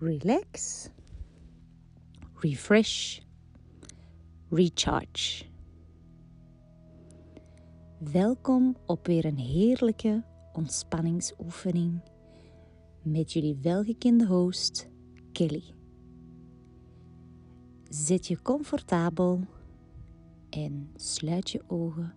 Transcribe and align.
relax, 0.00 0.88
refresh, 2.34 3.20
recharge. 4.48 5.44
Welkom 7.98 8.76
op 8.86 9.06
weer 9.06 9.24
een 9.24 9.38
heerlijke 9.38 10.24
ontspanningsoefening 10.52 12.00
met 13.02 13.32
jullie 13.32 13.58
welgekende 13.62 14.26
host 14.26 14.88
Kelly. 15.32 15.74
Zit 17.88 18.26
je 18.26 18.42
comfortabel 18.42 19.44
en 20.50 20.90
sluit 20.94 21.50
je 21.50 21.62
ogen. 21.66 22.14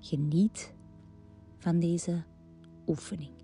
Geniet 0.00 0.74
van 1.58 1.78
deze 1.78 2.24
oefening. 2.86 3.37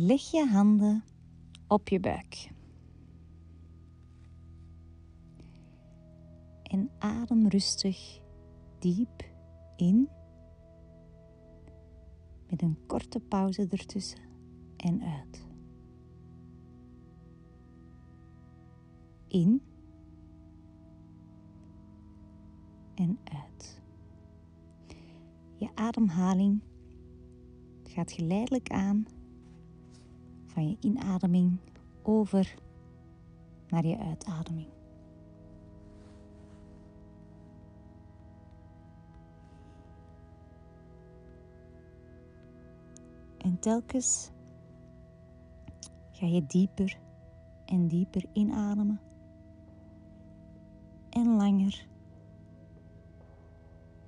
Leg 0.00 0.30
je 0.30 0.46
handen 0.46 1.04
op 1.66 1.88
je 1.88 2.00
buik. 2.00 2.50
En 6.62 6.90
adem 6.98 7.48
rustig 7.48 8.20
diep 8.78 9.24
in. 9.76 10.08
Met 12.48 12.62
een 12.62 12.78
korte 12.86 13.20
pauze 13.20 13.66
ertussen 13.70 14.20
en 14.76 15.02
uit. 15.02 15.46
In 19.28 19.62
en 22.94 23.18
uit. 23.24 23.82
Je 25.56 25.68
ademhaling 25.74 26.62
gaat 27.82 28.12
geleidelijk 28.12 28.70
aan 28.70 29.06
van 30.58 30.68
je 30.68 30.76
inademing 30.80 31.58
over 32.02 32.54
naar 33.68 33.86
je 33.86 33.98
uitademing. 33.98 34.68
En 43.38 43.58
telkens 43.58 44.30
ga 46.10 46.26
je 46.26 46.46
dieper 46.46 46.98
en 47.64 47.88
dieper 47.88 48.24
inademen 48.32 49.00
en 51.10 51.36
langer 51.36 51.86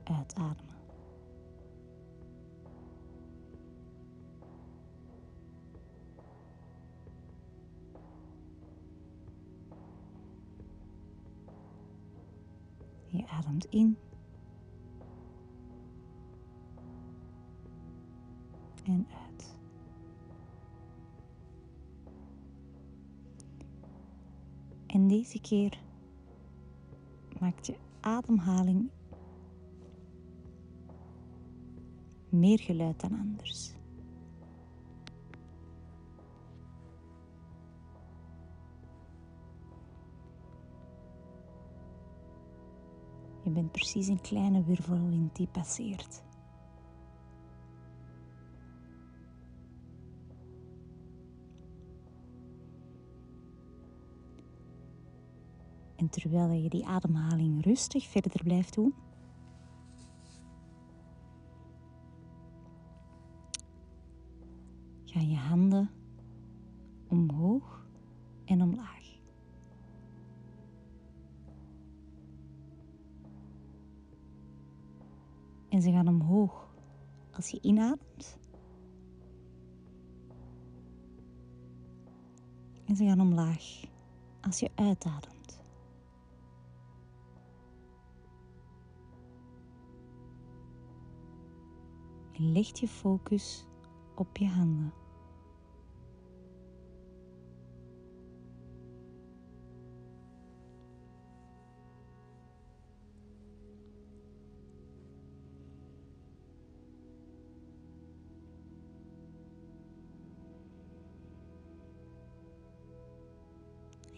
uitademen. 0.05 0.70
Ademt 13.41 13.65
in. 13.65 13.97
En 18.85 19.07
uit. 19.23 19.59
En 24.87 25.09
deze 25.09 25.41
keer 25.41 25.81
maakt 27.39 27.67
je 27.67 27.77
ademhaling 28.01 28.91
meer 32.29 32.59
geluid 32.59 33.01
dan 33.01 33.19
anders. 33.19 33.73
Je 43.51 43.57
bent 43.57 43.73
precies 43.73 44.09
een 44.09 44.21
kleine 44.21 44.65
wirvelwind 44.65 45.37
die 45.37 45.47
passeert. 45.47 46.23
En 55.97 56.09
terwijl 56.09 56.51
je 56.53 56.69
die 56.69 56.87
ademhaling 56.87 57.65
rustig 57.65 58.07
verder 58.07 58.43
blijft 58.43 58.75
doen, 58.75 58.95
gaan 65.05 65.29
je 65.29 65.37
handen 65.37 65.91
omhoog 67.09 67.87
en 68.45 68.63
omlaag. 68.63 69.00
En 75.81 75.87
ze 75.87 75.93
gaan 75.93 76.09
omhoog 76.09 76.69
als 77.33 77.49
je 77.49 77.59
inademt. 77.61 78.39
En 82.85 82.97
ze 82.97 83.05
gaan 83.05 83.21
omlaag 83.21 83.85
als 84.41 84.61
je 84.61 84.71
uitademt. 84.75 85.61
En 92.33 92.53
leg 92.53 92.79
je 92.79 92.89
focus 92.89 93.67
op 94.15 94.37
je 94.37 94.49
handen. 94.49 95.00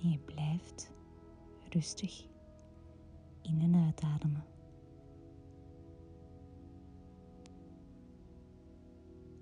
En 0.02 0.10
je 0.10 0.18
blijft 0.18 0.92
rustig 1.68 2.26
in 3.42 3.60
en 3.60 3.74
uitademen. 3.74 4.44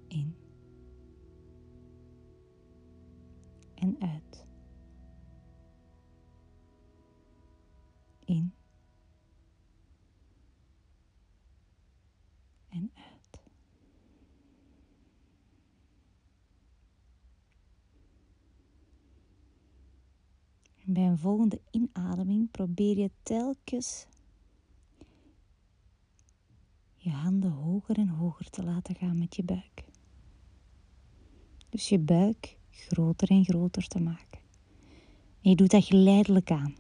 In 0.09 0.35
en 3.75 3.97
uit. 4.01 4.30
Bij 20.93 21.07
een 21.07 21.19
volgende 21.19 21.61
inademing 21.71 22.51
probeer 22.51 22.99
je 22.99 23.11
telkens 23.23 24.07
je 26.97 27.11
handen 27.11 27.51
hoger 27.51 27.99
en 27.99 28.09
hoger 28.09 28.51
te 28.51 28.63
laten 28.63 28.95
gaan 28.95 29.19
met 29.19 29.37
je 29.37 29.43
buik. 29.43 29.85
Dus 31.69 31.89
je 31.89 31.99
buik 31.99 32.57
groter 32.71 33.31
en 33.31 33.45
groter 33.45 33.87
te 33.87 34.01
maken. 34.01 34.39
En 35.43 35.51
je 35.51 35.57
doet 35.57 35.71
dat 35.71 35.85
geleidelijk 35.85 36.51
aan. 36.51 36.75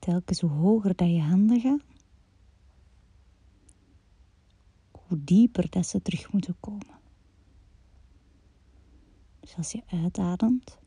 Telkens 0.00 0.40
hoe 0.40 0.50
hoger 0.50 0.96
dat 0.96 1.08
je 1.08 1.20
handen 1.20 1.60
gaan, 1.60 1.82
hoe 4.90 5.24
dieper 5.24 5.70
dat 5.70 5.86
ze 5.86 6.02
terug 6.02 6.32
moeten 6.32 6.56
komen. 6.60 6.98
Dus 9.40 9.56
als 9.56 9.72
je 9.72 9.82
uitademt, 9.86 10.78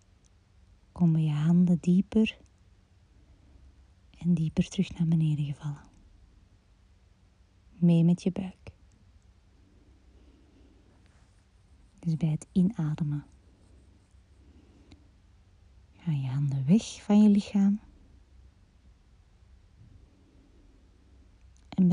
komen 0.92 1.24
je 1.24 1.32
handen 1.32 1.78
dieper 1.80 2.38
en 4.18 4.34
dieper 4.34 4.70
terug 4.70 4.98
naar 4.98 5.08
beneden 5.08 5.46
gevallen. 5.46 5.92
Mee 7.74 8.04
met 8.04 8.24
je 8.24 8.32
buik. 8.32 8.72
Dus 12.00 12.18
bij 12.18 12.30
het 12.30 12.48
inademen 12.52 13.26
gaan 15.98 16.22
je 16.22 16.28
handen 16.28 16.66
weg 16.66 17.02
van 17.02 17.24
je 17.24 17.30
lichaam. 17.30 17.80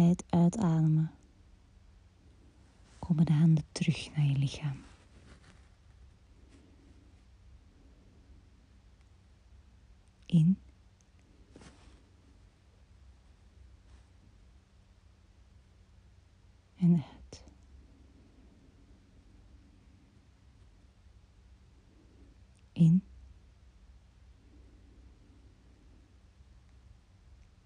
Het 0.08 0.25
uitademen 0.29 1.11
komen 2.99 3.26
de 3.26 3.32
handen 3.32 3.64
terug 3.73 4.11
naar 4.17 4.25
je 4.25 4.38
lichaam. 4.38 4.76
In. 10.26 10.58
En 16.76 16.93
uit. 16.94 17.44
In. 22.73 23.03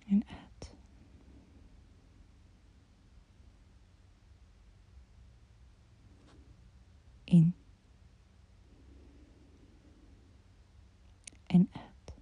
En 0.06 0.22
uit. 0.26 0.72
In. 7.34 7.54
En 11.46 11.68
uit. 11.72 12.14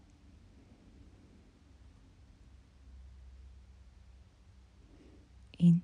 In. 5.50 5.82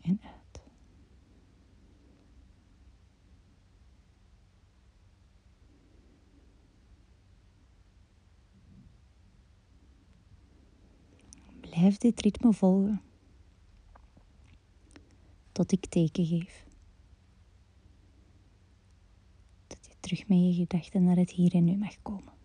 En 0.00 0.20
uit. 0.22 0.60
Blijf 11.60 11.96
dit 11.96 12.20
ritme 12.20 12.52
volgen 12.52 13.00
tot 15.56 15.72
ik 15.72 15.86
teken 15.86 16.26
geef. 16.26 16.64
Dat 19.66 19.78
je 19.86 19.94
terug 20.00 20.28
met 20.28 20.38
je 20.38 20.52
gedachten 20.52 21.04
naar 21.04 21.16
het 21.16 21.30
hier 21.30 21.54
en 21.54 21.64
nu 21.64 21.76
mag 21.76 22.02
komen. 22.02 22.35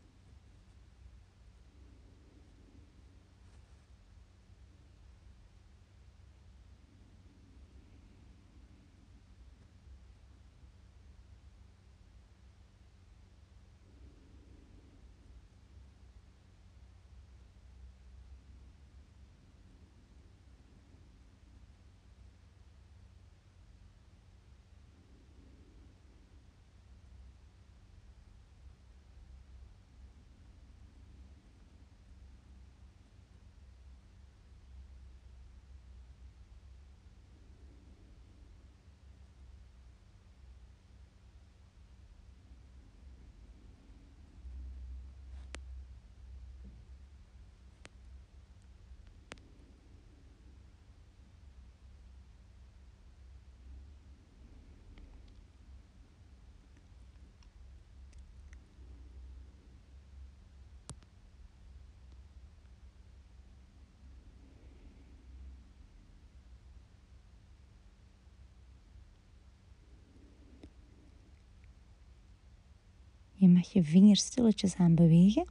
Je 73.42 73.48
mag 73.48 73.72
je 73.72 73.84
vingers 73.84 74.22
stilletjes 74.26 74.76
aan 74.76 74.96
bewegen. 74.96 75.46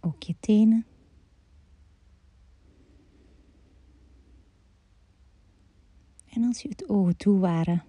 Ook 0.00 0.22
je 0.22 0.34
tenen. 0.40 0.86
En 6.26 6.44
als 6.44 6.62
je 6.62 6.68
het 6.68 6.88
ogen 6.88 7.16
toe 7.16 7.38
waren, 7.38 7.84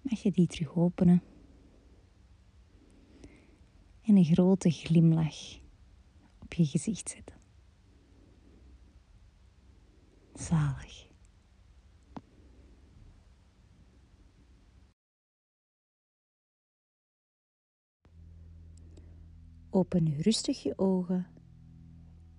mag 0.00 0.22
je 0.22 0.30
die 0.30 0.46
terug 0.46 0.76
openen. 0.76 1.22
En 4.02 4.16
een 4.16 4.24
grote 4.24 4.70
glimlach 4.70 5.58
op 6.38 6.52
je 6.52 6.64
gezicht 6.64 7.08
zetten. 7.08 7.36
Zalig. 10.34 11.11
Open 19.74 20.20
rustig 20.20 20.62
je 20.62 20.78
ogen 20.78 21.26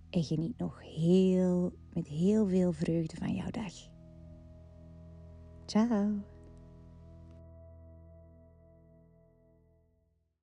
en 0.10 0.24
geniet 0.24 0.58
nog 0.58 0.82
heel, 0.82 1.74
met 1.94 2.08
heel 2.08 2.48
veel 2.48 2.72
vreugde 2.74 3.16
van 3.16 3.36
jouw 3.36 3.50
dag. 3.50 3.74
Ciao! 5.66 6.33